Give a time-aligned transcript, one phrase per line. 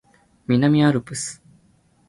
[0.47, 1.43] 南アルプス